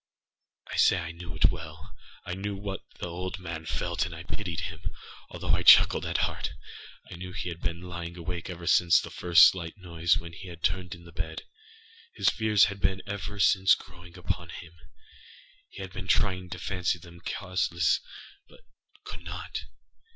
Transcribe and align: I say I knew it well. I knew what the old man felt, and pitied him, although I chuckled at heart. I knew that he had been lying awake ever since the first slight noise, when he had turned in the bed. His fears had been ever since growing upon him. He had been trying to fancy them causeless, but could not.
I 0.71 0.77
say 0.77 0.97
I 0.97 1.11
knew 1.11 1.35
it 1.35 1.51
well. 1.51 1.95
I 2.25 2.33
knew 2.33 2.55
what 2.55 2.79
the 2.99 3.05
old 3.07 3.37
man 3.37 3.67
felt, 3.67 4.03
and 4.03 4.27
pitied 4.27 4.61
him, 4.61 4.81
although 5.29 5.51
I 5.53 5.61
chuckled 5.61 6.07
at 6.07 6.25
heart. 6.25 6.53
I 7.11 7.17
knew 7.17 7.33
that 7.33 7.39
he 7.41 7.49
had 7.49 7.61
been 7.61 7.81
lying 7.81 8.17
awake 8.17 8.49
ever 8.49 8.65
since 8.65 8.99
the 8.99 9.11
first 9.11 9.45
slight 9.49 9.77
noise, 9.77 10.17
when 10.17 10.33
he 10.33 10.47
had 10.47 10.63
turned 10.63 10.95
in 10.95 11.03
the 11.03 11.11
bed. 11.11 11.43
His 12.15 12.29
fears 12.31 12.63
had 12.63 12.79
been 12.79 13.03
ever 13.05 13.39
since 13.39 13.75
growing 13.75 14.17
upon 14.17 14.49
him. 14.49 14.73
He 15.69 15.83
had 15.83 15.93
been 15.93 16.07
trying 16.07 16.49
to 16.49 16.57
fancy 16.57 16.97
them 16.97 17.21
causeless, 17.23 17.99
but 18.49 18.61
could 19.03 19.21
not. 19.23 19.65